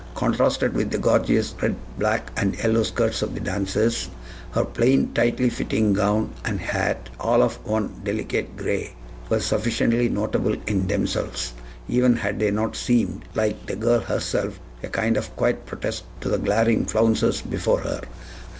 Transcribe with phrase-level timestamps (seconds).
[0.15, 4.09] Contrasted with the gorgeous red, black, and yellow skirts of the dancers,
[4.49, 8.95] her plain, tightly fitting gown and hat, all of one delicate gray,
[9.29, 11.53] were sufficiently notable in themselves,
[11.87, 16.29] even had they not seemed, like the girl herself, a kind of quiet protest to
[16.29, 18.01] the glaring flounces before her.